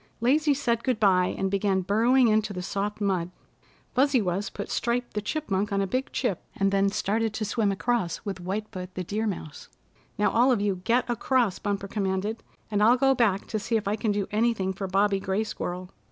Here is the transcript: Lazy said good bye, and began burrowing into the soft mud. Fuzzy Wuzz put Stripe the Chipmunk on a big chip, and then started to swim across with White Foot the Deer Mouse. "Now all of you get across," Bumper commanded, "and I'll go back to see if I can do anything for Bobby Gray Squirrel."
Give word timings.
Lazy 0.19 0.55
said 0.55 0.83
good 0.83 0.99
bye, 0.99 1.35
and 1.37 1.51
began 1.51 1.81
burrowing 1.81 2.27
into 2.27 2.53
the 2.53 2.63
soft 2.63 2.99
mud. 2.99 3.29
Fuzzy 3.93 4.19
Wuzz 4.19 4.49
put 4.49 4.71
Stripe 4.71 5.13
the 5.13 5.21
Chipmunk 5.21 5.71
on 5.71 5.79
a 5.79 5.85
big 5.85 6.11
chip, 6.11 6.43
and 6.55 6.71
then 6.71 6.89
started 6.89 7.35
to 7.35 7.45
swim 7.45 7.71
across 7.71 8.21
with 8.25 8.39
White 8.41 8.65
Foot 8.71 8.95
the 8.95 9.03
Deer 9.03 9.27
Mouse. 9.27 9.69
"Now 10.17 10.31
all 10.31 10.51
of 10.51 10.59
you 10.59 10.81
get 10.85 11.07
across," 11.07 11.59
Bumper 11.59 11.87
commanded, 11.87 12.41
"and 12.71 12.81
I'll 12.81 12.97
go 12.97 13.13
back 13.13 13.45
to 13.49 13.59
see 13.59 13.77
if 13.77 13.87
I 13.87 13.95
can 13.95 14.11
do 14.11 14.25
anything 14.31 14.73
for 14.73 14.87
Bobby 14.87 15.19
Gray 15.19 15.43
Squirrel." 15.43 15.91